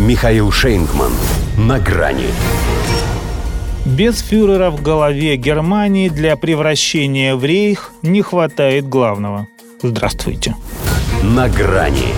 [0.00, 1.12] Михаил Шейнгман.
[1.58, 2.28] На грани.
[3.84, 9.46] Без фюрера в голове Германии для превращения в рейх не хватает главного.
[9.82, 10.56] Здравствуйте.
[11.22, 12.14] На грани.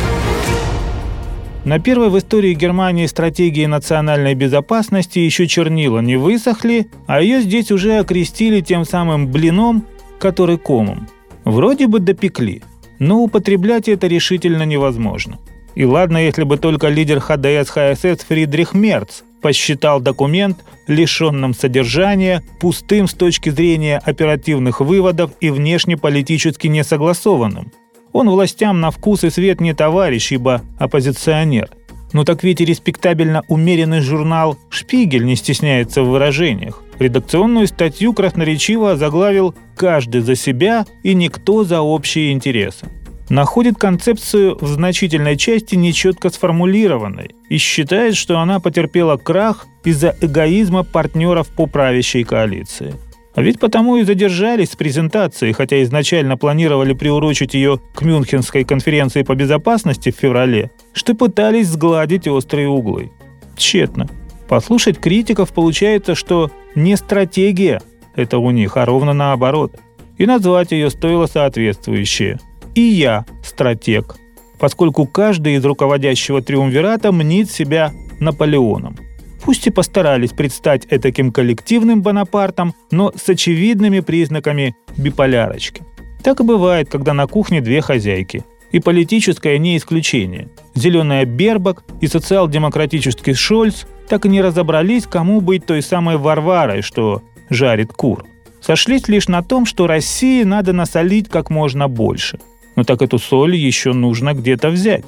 [1.64, 7.72] На первой в истории Германии стратегии национальной безопасности еще чернила не высохли, а ее здесь
[7.72, 9.84] уже окрестили тем самым блином,
[10.20, 11.08] который комом.
[11.42, 12.62] Вроде бы допекли,
[13.00, 15.40] но употреблять это решительно невозможно.
[15.74, 23.08] И ладно, если бы только лидер ХДС ХСС Фридрих Мерц посчитал документ лишенным содержания, пустым
[23.08, 27.72] с точки зрения оперативных выводов и внешнеполитически несогласованным–
[28.12, 31.70] он властям на вкус и свет не товарищ, ибо оппозиционер.
[32.12, 36.82] Ну так ведь и респектабельно умеренный журнал «Шпигель» не стесняется в выражениях.
[36.98, 42.86] Редакционную статью красноречиво заглавил «Каждый за себя и никто за общие интересы».
[43.32, 50.84] Находит концепцию в значительной части нечетко сформулированной и считает, что она потерпела крах из-за эгоизма
[50.84, 52.94] партнеров по правящей коалиции–
[53.34, 59.22] а ведь потому и задержались с презентацией, хотя изначально планировали приурочить ее к Мюнхенской конференции
[59.22, 63.10] по безопасности в феврале, что пытались сгладить острые углы.
[63.56, 64.10] Тщетно.
[64.50, 67.80] Послушать критиков получается, что не стратегия
[68.14, 69.80] это у них, а ровно наоборот.
[70.18, 72.38] И назвать ее стоило соответствующее.
[72.74, 74.16] И я стратег,
[74.58, 78.96] поскольку каждый из руководящего триумвирата мнит себя Наполеоном–
[79.42, 85.82] Пусть и постарались предстать этаким коллективным Бонапартом, но с очевидными признаками биполярочки.
[86.22, 88.44] Так и бывает, когда на кухне две хозяйки.
[88.70, 90.48] И политическое не исключение.
[90.74, 97.22] Зеленая Бербак и социал-демократический Шольц так и не разобрались, кому быть той самой Варварой, что
[97.50, 98.24] жарит кур.
[98.60, 102.38] Сошлись лишь на том, что России надо насолить как можно больше.
[102.82, 105.04] Но так эту соль еще нужно где-то взять.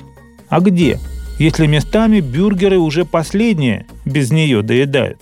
[0.48, 1.00] А где?
[1.39, 5.19] если местами бюргеры уже последние без нее доедают.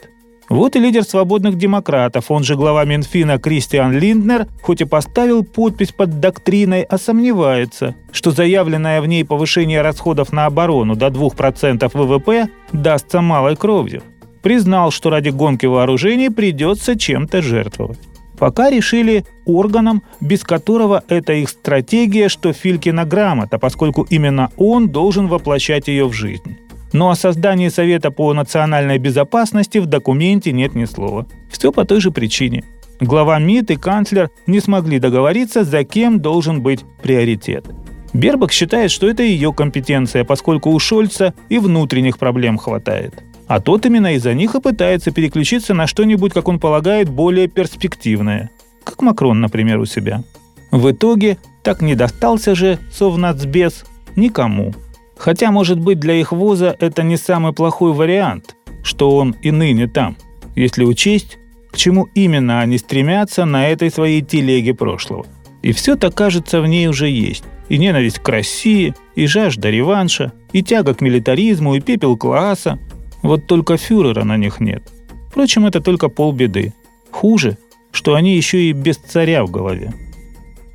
[0.48, 5.92] Вот и лидер свободных демократов, он же глава Минфина Кристиан Линднер, хоть и поставил подпись
[5.92, 12.48] под доктриной, а сомневается, что заявленное в ней повышение расходов на оборону до 2% ВВП
[12.72, 14.02] дастся малой кровью.
[14.42, 18.11] Признал, что ради гонки вооружений придется чем-то жертвовать.
[18.42, 25.28] Пока решили органом, без которого это их стратегия, что Филькина грамота, поскольку именно он должен
[25.28, 26.56] воплощать ее в жизнь.
[26.92, 31.28] Но о создании Совета по национальной безопасности в документе нет ни слова.
[31.52, 32.64] Все по той же причине.
[32.98, 37.66] Глава МИД и канцлер не смогли договориться, за кем должен быть приоритет.
[38.12, 43.84] Бербак считает, что это ее компетенция, поскольку у Шольца и внутренних проблем хватает а тот
[43.84, 48.50] именно из-за них и пытается переключиться на что-нибудь, как он полагает, более перспективное.
[48.82, 50.22] Как Макрон, например, у себя.
[50.70, 53.84] В итоге так не достался же Совнацбес
[54.16, 54.72] никому.
[55.18, 59.86] Хотя, может быть, для их вуза это не самый плохой вариант, что он и ныне
[59.86, 60.16] там,
[60.56, 61.36] если учесть,
[61.70, 65.26] к чему именно они стремятся на этой своей телеге прошлого.
[65.60, 67.44] И все так кажется в ней уже есть.
[67.68, 72.78] И ненависть к России, и жажда реванша, и тяга к милитаризму, и пепел класса,
[73.22, 74.82] вот только фюрера на них нет.
[75.30, 76.72] Впрочем, это только полбеды.
[77.10, 77.56] Хуже,
[77.90, 79.92] что они еще и без царя в голове.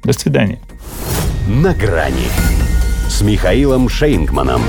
[0.03, 0.59] До свидания.
[1.47, 2.28] На грани
[3.09, 4.62] с Михаилом Шейнгманом.